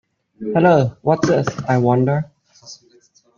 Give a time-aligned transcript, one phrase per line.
[0.55, 2.31] Hello, what's this, I wonder.